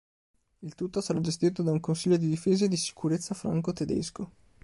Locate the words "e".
2.65-2.67